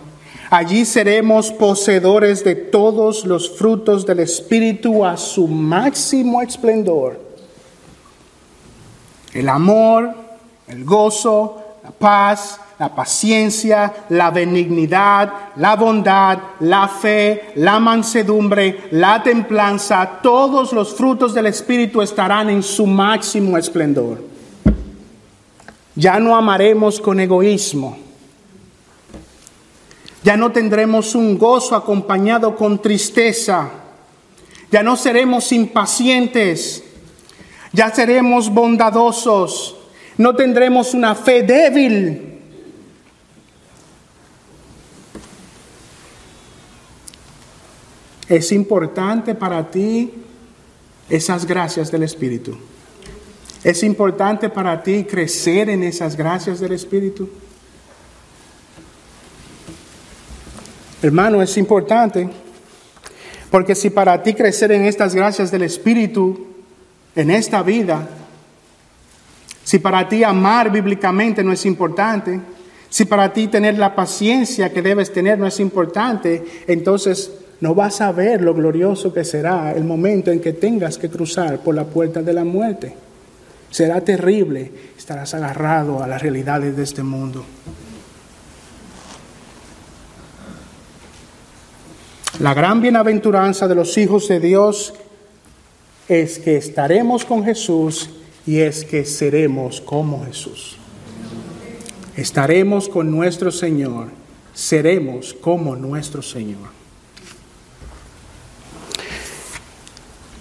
[0.51, 7.19] Allí seremos poseedores de todos los frutos del Espíritu a su máximo esplendor.
[9.33, 10.11] El amor,
[10.69, 19.23] el gozo, la paz, la paciencia, la benignidad, la bondad, la fe, la mansedumbre, la
[19.23, 24.29] templanza, todos los frutos del Espíritu estarán en su máximo esplendor.
[26.01, 27.99] Ya no amaremos con egoísmo.
[30.23, 33.69] Ya no tendremos un gozo acompañado con tristeza.
[34.71, 36.83] Ya no seremos impacientes.
[37.75, 39.77] Ya seremos bondadosos.
[40.17, 42.39] No tendremos una fe débil.
[48.27, 50.15] Es importante para ti
[51.11, 52.57] esas gracias del Espíritu.
[53.63, 57.29] ¿Es importante para ti crecer en esas gracias del Espíritu?
[61.03, 62.29] Hermano, es importante.
[63.51, 66.47] Porque si para ti crecer en estas gracias del Espíritu,
[67.15, 68.09] en esta vida,
[69.65, 72.41] si para ti amar bíblicamente no es importante,
[72.89, 77.31] si para ti tener la paciencia que debes tener no es importante, entonces
[77.61, 81.59] no vas a ver lo glorioso que será el momento en que tengas que cruzar
[81.59, 82.95] por la puerta de la muerte.
[83.71, 87.45] Será terrible, estarás agarrado a las realidades de este mundo.
[92.41, 94.95] La gran bienaventuranza de los hijos de Dios
[96.09, 98.11] es que estaremos con Jesús
[98.47, 100.79] y es que seremos como Jesús.
[102.17, 104.09] Estaremos con nuestro Señor,
[104.55, 106.71] seremos como nuestro Señor.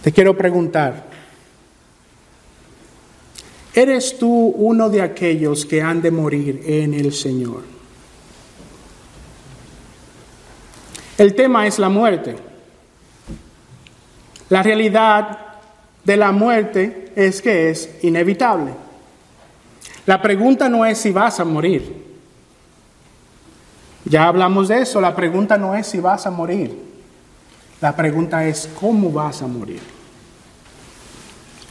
[0.02, 1.09] Te quiero preguntar,
[3.82, 7.64] ¿eres tú uno de aquellos que han de morir en el Señor?
[11.18, 12.36] El tema es la muerte.
[14.50, 15.38] La realidad
[16.04, 18.74] de la muerte es que es inevitable.
[20.06, 22.08] La pregunta no es si vas a morir.
[24.06, 26.76] Ya hablamos de eso, la pregunta no es si vas a morir.
[27.80, 29.99] La pregunta es, ¿cómo vas a morir?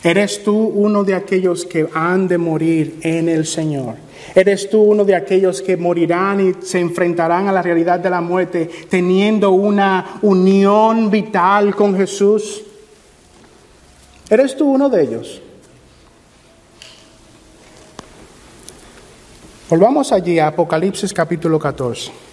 [0.02, 3.96] ¿Eres tú uno de aquellos que han de morir en el Señor?
[4.34, 8.20] ¿Eres tú uno de aquellos que morirán y se enfrentarán a la realidad de la
[8.20, 12.62] muerte teniendo una unión vital con Jesús?
[14.30, 15.42] ¿Eres tú uno de ellos?
[19.68, 22.27] Volvamos allí a Apocalipsis capítulo 14.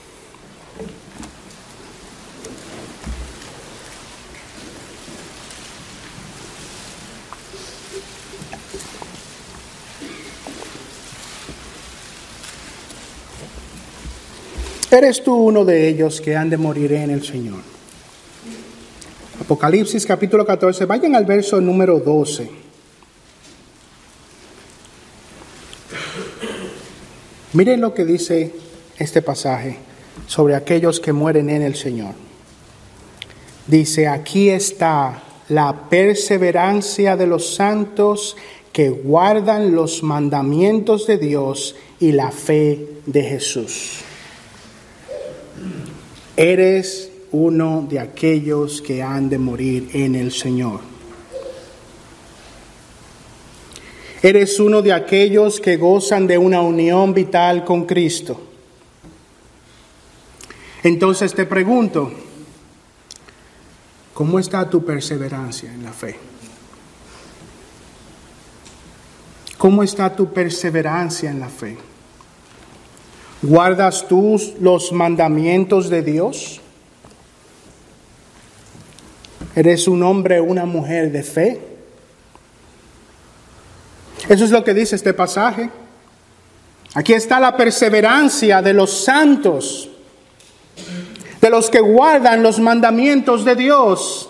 [14.96, 17.60] ¿Eres tú uno de ellos que han de morir en el Señor?
[19.42, 22.50] Apocalipsis capítulo 14, vayan al verso número 12.
[27.52, 28.54] Miren lo que dice
[28.98, 29.80] este pasaje
[30.28, 32.14] sobre aquellos que mueren en el Señor.
[33.68, 38.38] Dice, aquí está la perseverancia de los santos
[38.72, 44.05] que guardan los mandamientos de Dios y la fe de Jesús.
[46.38, 50.82] Eres uno de aquellos que han de morir en el Señor.
[54.22, 58.42] Eres uno de aquellos que gozan de una unión vital con Cristo.
[60.84, 62.12] Entonces te pregunto,
[64.14, 66.16] ¿cómo está tu perseverancia en la fe?
[69.58, 71.78] ¿Cómo está tu perseverancia en la fe?
[73.46, 76.60] ¿Guardas tú los mandamientos de Dios?
[79.56, 81.62] ¿Eres un hombre o una mujer de fe?
[84.28, 85.70] Eso es lo que dice este pasaje.
[86.96, 89.90] Aquí está la perseverancia de los santos,
[91.40, 94.28] de los que guardan los mandamientos de Dios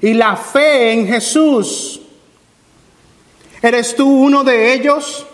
[0.00, 2.00] y la fe en Jesús.
[3.60, 5.26] ¿Eres tú uno de ellos?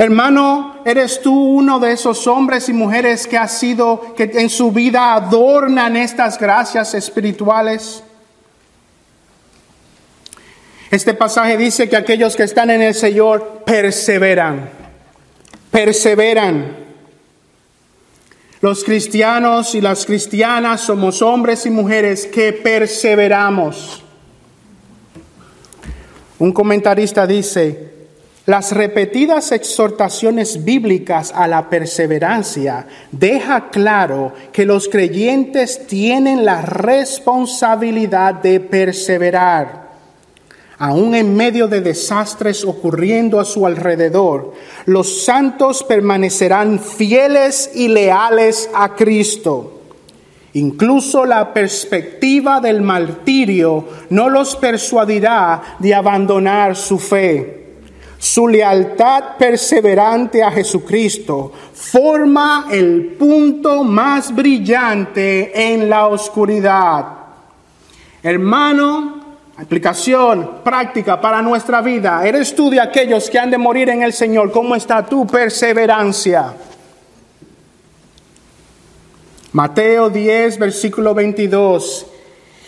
[0.00, 4.70] Hermano, ¿eres tú uno de esos hombres y mujeres que ha sido, que en su
[4.70, 8.04] vida adornan estas gracias espirituales?
[10.92, 14.70] Este pasaje dice que aquellos que están en el Señor perseveran,
[15.72, 16.76] perseveran.
[18.60, 24.04] Los cristianos y las cristianas somos hombres y mujeres que perseveramos.
[26.38, 27.97] Un comentarista dice,
[28.48, 38.36] las repetidas exhortaciones bíblicas a la perseverancia deja claro que los creyentes tienen la responsabilidad
[38.36, 39.90] de perseverar.
[40.78, 44.54] Aún en medio de desastres ocurriendo a su alrededor,
[44.86, 49.82] los santos permanecerán fieles y leales a Cristo.
[50.54, 57.57] Incluso la perspectiva del martirio no los persuadirá de abandonar su fe.
[58.18, 67.06] Su lealtad perseverante a Jesucristo forma el punto más brillante en la oscuridad.
[68.20, 69.20] Hermano,
[69.56, 72.26] aplicación práctica para nuestra vida.
[72.26, 74.50] ¿Eres tú de aquellos que han de morir en el Señor?
[74.50, 76.54] ¿Cómo está tu perseverancia?
[79.52, 82.06] Mateo 10, versículo 22.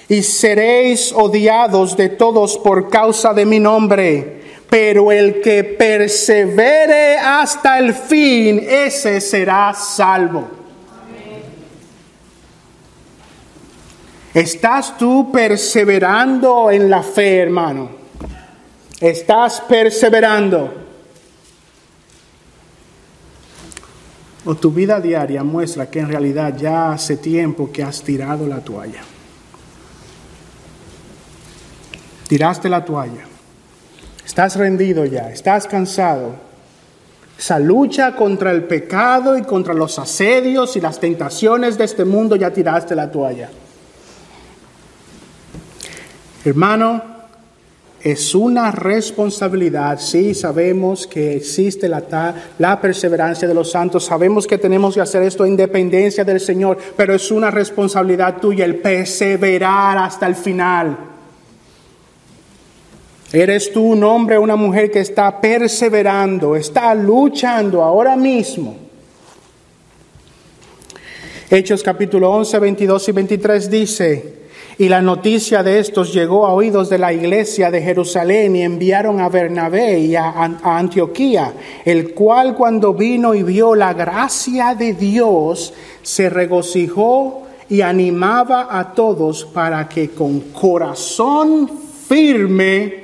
[0.08, 4.39] Y seréis odiados de todos por causa de mi nombre
[4.70, 10.48] pero el que persevere hasta el fin, ese será salvo.
[14.32, 17.90] ¿Estás tú perseverando en la fe, hermano?
[19.00, 20.72] ¿Estás perseverando?
[24.44, 28.60] ¿O tu vida diaria muestra que en realidad ya hace tiempo que has tirado la
[28.60, 29.02] toalla?
[32.28, 33.29] Tiraste la toalla.
[34.30, 36.36] Estás rendido ya, estás cansado.
[37.36, 42.36] Esa lucha contra el pecado y contra los asedios y las tentaciones de este mundo
[42.36, 43.50] ya tiraste la toalla.
[46.44, 47.02] Hermano,
[48.00, 49.98] es una responsabilidad.
[49.98, 52.04] Sí, sabemos que existe la,
[52.56, 54.04] la, perseverancia de los santos.
[54.04, 56.78] Sabemos que tenemos que hacer esto en dependencia del Señor.
[56.96, 61.09] Pero es una responsabilidad tuya el perseverar hasta el final.
[63.32, 68.76] ¿Eres tú un hombre o una mujer que está perseverando, está luchando ahora mismo?
[71.48, 74.34] Hechos capítulo 11, 22 y 23 dice,
[74.78, 79.20] y la noticia de estos llegó a oídos de la iglesia de Jerusalén y enviaron
[79.20, 80.32] a Bernabé y a,
[80.64, 81.52] Antioquía,
[81.84, 85.72] el cual cuando vino y vio la gracia de Dios,
[86.02, 91.70] se regocijó y animaba a todos para que con corazón
[92.08, 92.99] firme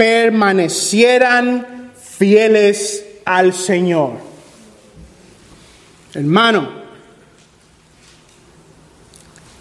[0.00, 4.12] permanecieran fieles al Señor.
[6.14, 6.80] Hermano,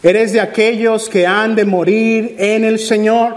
[0.02, 3.36] ¿Eres de aquellos que han de morir en el Señor?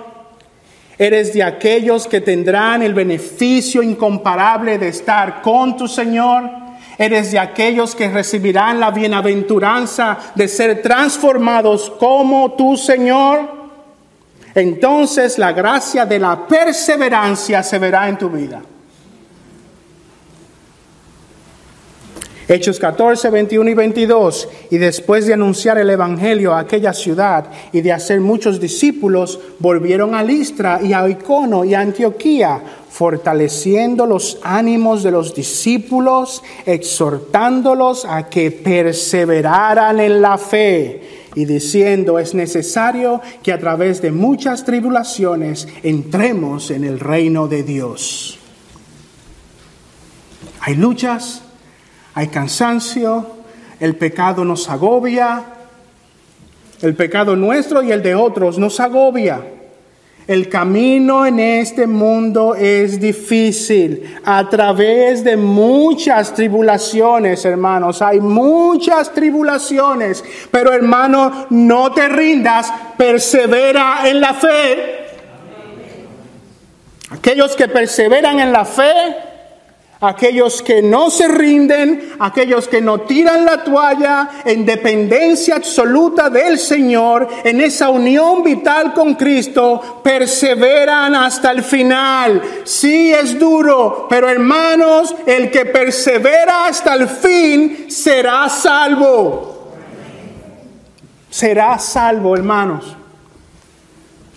[0.96, 6.48] ¿Eres de aquellos que tendrán el beneficio incomparable de estar con tu Señor?
[6.98, 13.61] ¿Eres de aquellos que recibirán la bienaventuranza de ser transformados como tu Señor?
[14.55, 18.62] Entonces la gracia de la perseverancia se verá en tu vida.
[22.48, 24.48] Hechos 14, 21 y 22.
[24.70, 30.14] Y después de anunciar el Evangelio a aquella ciudad y de hacer muchos discípulos, volvieron
[30.14, 38.05] a Listra y a Icono y a Antioquía, fortaleciendo los ánimos de los discípulos, exhortándolos
[38.05, 41.01] a que perseveraran en la fe
[41.35, 47.62] y diciendo es necesario que a través de muchas tribulaciones entremos en el reino de
[47.62, 48.39] Dios.
[50.61, 51.43] Hay luchas,
[52.14, 53.26] hay cansancio,
[53.80, 55.45] el pecado nos agobia,
[56.83, 59.43] el pecado nuestro y el de otros nos agobia.
[60.26, 68.00] El camino en este mundo es difícil a través de muchas tribulaciones, hermanos.
[68.02, 75.02] Hay muchas tribulaciones, pero hermano, no te rindas, persevera en la fe.
[77.10, 79.32] Aquellos que perseveran en la fe,
[80.03, 86.59] aquellos que no se rinden, aquellos que no tiran la toalla en dependencia absoluta del
[86.59, 92.42] Señor, en esa unión vital con Cristo, perseveran hasta el final.
[92.64, 99.70] Sí es duro, pero hermanos, el que persevera hasta el fin será salvo.
[101.30, 102.96] Será salvo, hermanos.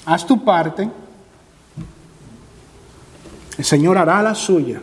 [0.06, 0.88] Haz tu parte.
[3.58, 4.80] El Señor hará la suya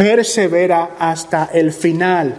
[0.00, 2.34] persevera hasta el final.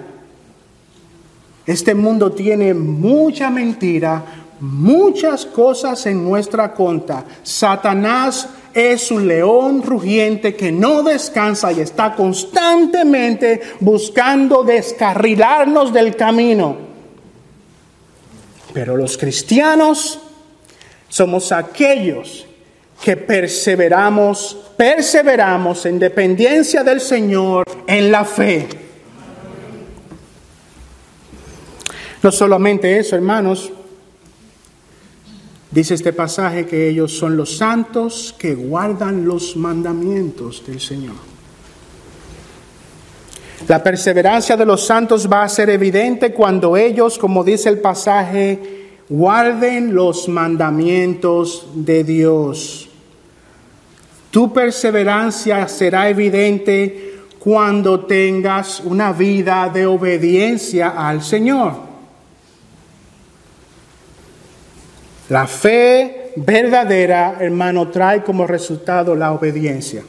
[1.63, 4.23] Este mundo tiene mucha mentira,
[4.59, 7.23] muchas cosas en nuestra contra.
[7.43, 16.77] Satanás es un león rugiente que no descansa y está constantemente buscando descarrilarnos del camino.
[18.73, 20.19] Pero los cristianos
[21.09, 22.47] somos aquellos
[23.01, 28.67] que perseveramos, perseveramos en dependencia del Señor en la fe.
[32.21, 33.71] No solamente eso, hermanos,
[35.71, 41.15] dice este pasaje que ellos son los santos que guardan los mandamientos del Señor.
[43.67, 48.89] La perseverancia de los santos va a ser evidente cuando ellos, como dice el pasaje,
[49.09, 52.90] guarden los mandamientos de Dios.
[54.31, 61.73] Tu perseverancia será evidente cuando tengas una vida de obediencia al Señor.
[65.27, 70.03] La fe verdadera, hermano, trae como resultado la obediencia.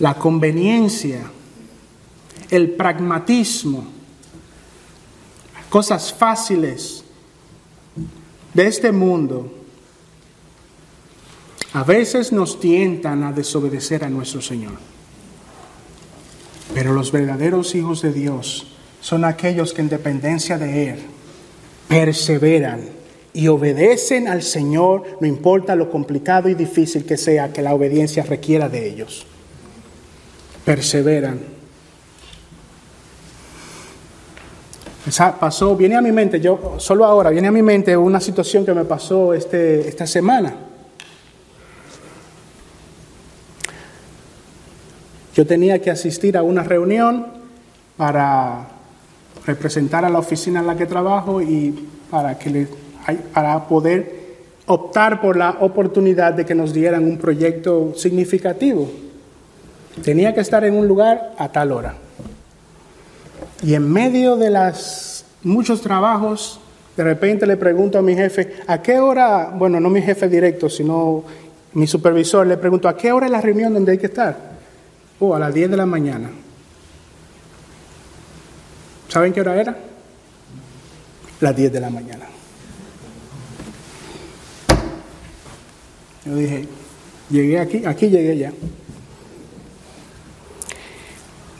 [0.00, 1.20] La conveniencia,
[2.50, 3.86] el pragmatismo,
[5.68, 7.01] cosas fáciles,
[8.54, 9.62] de este mundo
[11.74, 14.74] A veces nos tientan a desobedecer a nuestro Señor.
[16.74, 18.66] Pero los verdaderos hijos de Dios
[19.00, 20.98] son aquellos que en dependencia de Él
[21.88, 22.80] perseveran
[23.32, 28.22] y obedecen al Señor, no importa lo complicado y difícil que sea que la obediencia
[28.22, 29.26] requiera de ellos.
[30.66, 31.61] Perseveran.
[35.40, 38.72] Pasó, viene a mi mente, yo solo ahora, viene a mi mente una situación que
[38.72, 40.54] me pasó este, esta semana.
[45.34, 47.26] Yo tenía que asistir a una reunión
[47.96, 48.68] para
[49.44, 52.68] representar a la oficina en la que trabajo y para, que le,
[53.32, 54.22] para poder
[54.66, 58.88] optar por la oportunidad de que nos dieran un proyecto significativo.
[60.04, 61.96] Tenía que estar en un lugar a tal hora.
[63.62, 66.60] Y en medio de las muchos trabajos,
[66.96, 69.52] de repente le pregunto a mi jefe, ¿a qué hora?
[69.54, 71.24] Bueno, no mi jefe directo, sino
[71.74, 74.36] mi supervisor, le pregunto, ¿a qué hora es la reunión donde hay que estar?
[75.20, 76.30] Oh, a las 10 de la mañana.
[79.08, 79.76] ¿Saben qué hora era?
[81.40, 82.26] Las 10 de la mañana.
[86.24, 86.68] Yo dije,
[87.30, 88.52] llegué aquí, aquí llegué ya.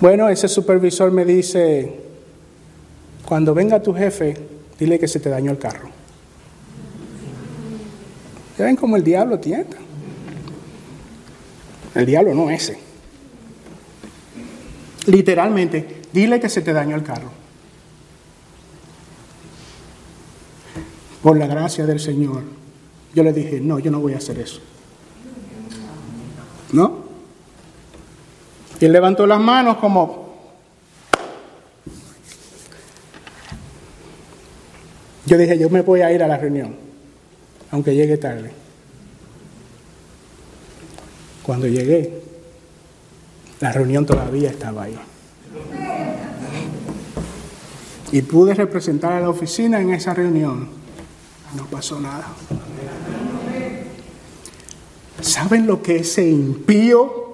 [0.02, 1.94] Bueno, ese supervisor me dice,
[3.24, 4.36] cuando venga tu jefe,
[4.76, 5.90] dile que se te dañó el carro.
[8.58, 9.76] ¿Ya ven cómo el diablo tienta?
[11.94, 12.80] El diablo no ese.
[15.06, 17.30] Literalmente, dile que se te dañó el carro.
[21.22, 22.42] Por la gracia del Señor,
[23.14, 24.58] yo le dije, no, yo no voy a hacer eso.
[26.72, 27.01] ¿No?
[28.82, 30.32] Y levantó las manos como...
[35.24, 36.74] Yo dije, yo me voy a ir a la reunión,
[37.70, 38.50] aunque llegue tarde.
[41.44, 42.24] Cuando llegué,
[43.60, 44.98] la reunión todavía estaba ahí.
[48.10, 50.68] Y pude representar a la oficina en esa reunión.
[51.54, 52.26] No pasó nada.
[55.20, 57.31] ¿Saben lo que ese impío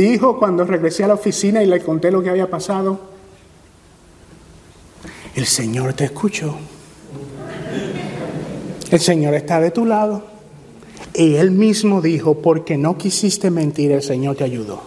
[0.00, 3.00] dijo cuando regresé a la oficina y le conté lo que había pasado?
[5.34, 6.56] El Señor te escuchó.
[8.90, 10.24] El Señor está de tu lado.
[11.14, 14.82] Y él mismo dijo, porque no quisiste mentir, el Señor te ayudó.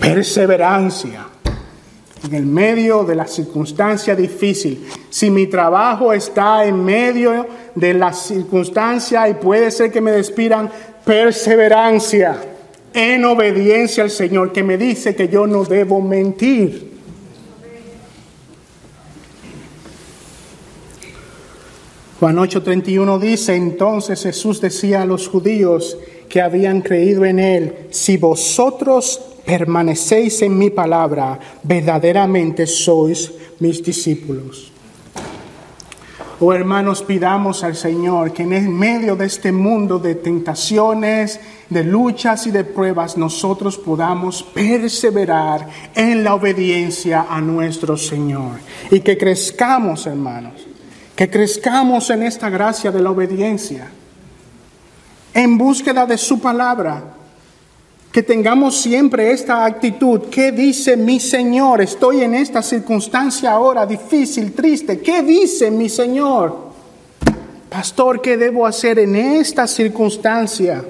[0.00, 1.26] Perseverancia.
[2.24, 4.86] En el medio de la circunstancia difícil.
[5.08, 10.70] Si mi trabajo está en medio de la circunstancia y puede ser que me despidan,
[11.04, 12.38] perseverancia
[12.94, 16.88] en obediencia al Señor que me dice que yo no debo mentir.
[22.20, 25.96] Juan 8:31 dice, entonces Jesús decía a los judíos
[26.28, 34.72] que habían creído en él, si vosotros permanecéis en mi palabra, verdaderamente sois mis discípulos.
[36.40, 41.40] Oh hermanos, pidamos al Señor que en medio de este mundo de tentaciones,
[41.70, 48.58] de luchas y de pruebas, nosotros podamos perseverar en la obediencia a nuestro Señor
[48.90, 50.68] y que crezcamos, hermanos
[51.18, 53.90] que crezcamos en esta gracia de la obediencia,
[55.34, 57.02] en búsqueda de su palabra,
[58.12, 60.28] que tengamos siempre esta actitud.
[60.30, 61.80] ¿Qué dice mi Señor?
[61.80, 65.00] Estoy en esta circunstancia ahora difícil, triste.
[65.00, 66.56] ¿Qué dice mi Señor?
[67.68, 70.84] Pastor, ¿qué debo hacer en esta circunstancia?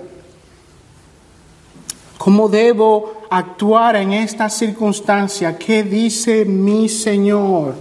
[2.19, 5.57] ¿Cómo debo actuar en esta circunstancia?
[5.57, 7.75] ¿Qué dice mi Señor?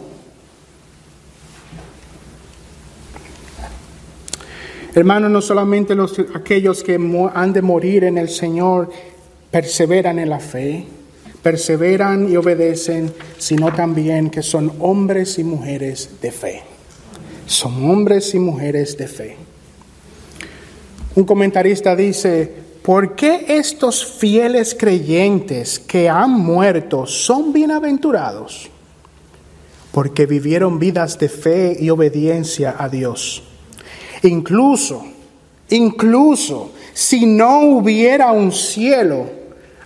[4.93, 6.99] Hermanos, no solamente los, aquellos que
[7.33, 8.89] han de morir en el Señor
[9.49, 10.85] perseveran en la fe,
[11.41, 16.61] perseveran y obedecen, sino también que son hombres y mujeres de fe.
[17.47, 19.35] Son hombres y mujeres de fe.
[21.15, 28.71] Un comentarista dice, ¿por qué estos fieles creyentes que han muerto son bienaventurados?
[29.91, 33.43] Porque vivieron vidas de fe y obediencia a Dios
[34.23, 35.05] Incluso,
[35.69, 39.29] incluso si no hubiera un cielo,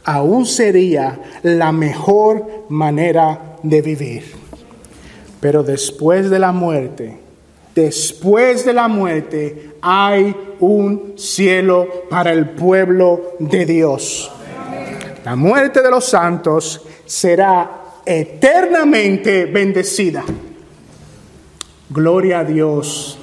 [0.03, 4.23] aún sería la mejor manera de vivir.
[5.39, 7.19] Pero después de la muerte,
[7.75, 14.31] después de la muerte, hay un cielo para el pueblo de Dios.
[15.23, 20.23] La muerte de los santos será eternamente bendecida.
[21.89, 23.17] Gloria a Dios.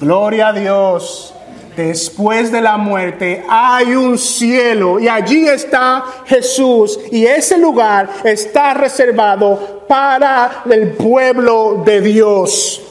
[0.00, 1.34] Gloria a Dios.
[1.76, 8.74] después de la muerte hay un cielo y allí está Jesús y ese lugar está
[8.74, 12.89] reservado para el pueblo de Dios.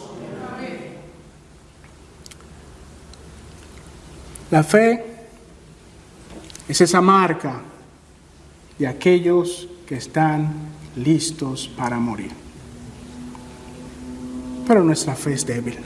[4.52, 5.04] La fe
[6.68, 7.62] es esa marca
[8.80, 10.54] de aquellos que están
[10.96, 12.32] listos para morir.
[14.68, 15.78] Pero nuestra fe es débil.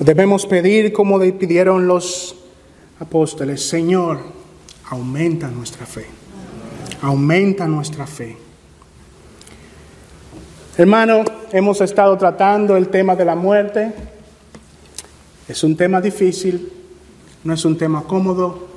[0.00, 2.34] Debemos pedir como pidieron los
[2.98, 4.20] apóstoles, Señor,
[4.88, 6.06] aumenta nuestra fe.
[7.02, 8.36] Aumenta nuestra fe.
[10.76, 13.92] Hermano, hemos estado tratando el tema de la muerte.
[15.48, 16.72] Es un tema difícil,
[17.44, 18.68] no es un tema cómodo,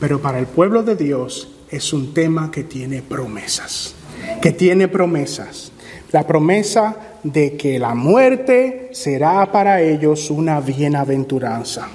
[0.00, 3.94] pero para el pueblo de Dios es un tema que tiene promesas,
[4.40, 5.72] que tiene promesas.
[6.10, 11.88] La promesa de que la muerte será para ellos una bienaventuranza.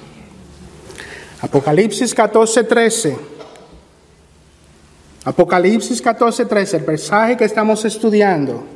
[1.40, 3.16] Apocalipsis 14, 13.
[5.24, 8.73] Apocalipsis 14, 13, el mensaje que estamos estudiando.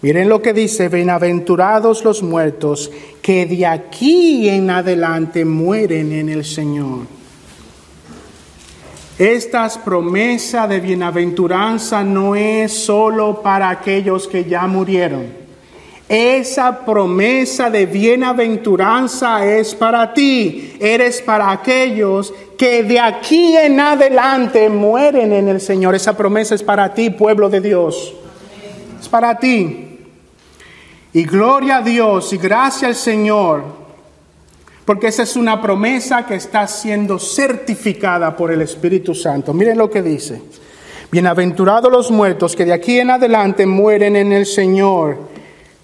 [0.00, 2.88] Miren lo que dice, bienaventurados los muertos
[3.20, 7.00] que de aquí en adelante mueren en el Señor.
[9.18, 15.26] Esta promesa de bienaventuranza no es solo para aquellos que ya murieron.
[16.08, 20.76] Esa promesa de bienaventuranza es para ti.
[20.78, 25.96] Eres para aquellos que de aquí en adelante mueren en el Señor.
[25.96, 28.14] Esa promesa es para ti, pueblo de Dios.
[29.00, 29.87] Es para ti.
[31.12, 33.88] Y gloria a Dios y gracias al Señor
[34.88, 39.52] porque esa es una promesa que está siendo certificada por el Espíritu Santo.
[39.52, 40.40] Miren lo que dice.
[41.12, 45.18] Bienaventurados los muertos que de aquí en adelante mueren en el Señor.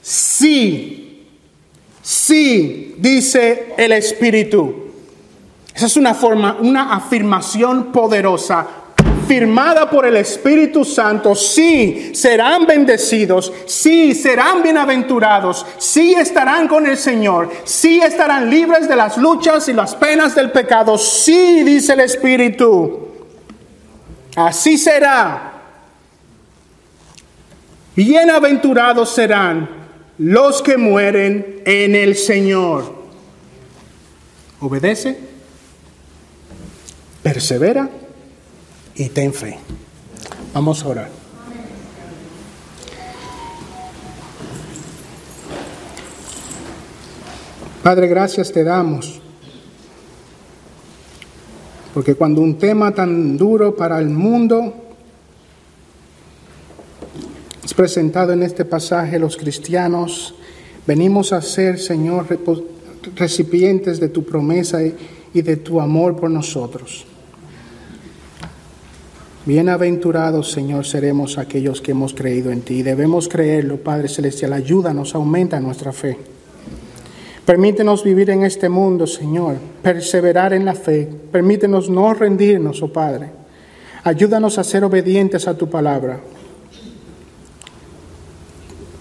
[0.00, 1.26] Sí,
[2.00, 4.74] sí, dice el Espíritu.
[5.74, 8.66] Esa es una forma, una afirmación poderosa
[9.26, 16.96] firmada por el Espíritu Santo, sí serán bendecidos, sí serán bienaventurados, sí estarán con el
[16.96, 22.00] Señor, sí estarán libres de las luchas y las penas del pecado, sí dice el
[22.00, 23.08] Espíritu.
[24.36, 25.52] Así será.
[27.96, 29.68] Bienaventurados serán
[30.18, 33.04] los que mueren en el Señor.
[34.60, 35.18] Obedece,
[37.22, 37.88] persevera
[38.96, 39.58] y ten fe.
[40.52, 41.10] Vamos a orar.
[47.82, 49.20] Padre, gracias te damos.
[51.92, 54.74] Porque cuando un tema tan duro para el mundo
[57.64, 60.34] es presentado en este pasaje, los cristianos
[60.86, 62.26] venimos a ser, Señor,
[63.16, 67.06] recipientes de tu promesa y de tu amor por nosotros.
[69.46, 72.82] Bienaventurados, Señor, seremos aquellos que hemos creído en ti.
[72.82, 74.54] Debemos creerlo, Padre Celestial.
[74.54, 76.16] Ayúdanos, aumenta nuestra fe.
[77.44, 81.06] Permítenos vivir en este mundo, Señor, perseverar en la fe.
[81.30, 83.28] Permítenos no rendirnos, oh Padre.
[84.04, 86.20] Ayúdanos a ser obedientes a tu palabra.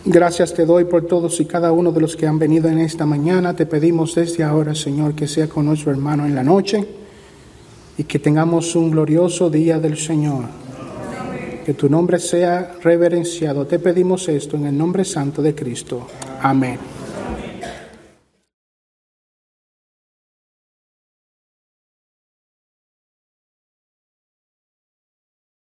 [0.03, 3.05] Gracias te doy por todos y cada uno de los que han venido en esta
[3.05, 3.55] mañana.
[3.55, 7.02] Te pedimos desde ahora, Señor, que sea con nuestro hermano en la noche
[7.97, 10.45] y que tengamos un glorioso día del Señor.
[11.65, 13.65] Que tu nombre sea reverenciado.
[13.65, 16.07] Te pedimos esto en el nombre santo de Cristo.
[16.41, 16.92] Amén.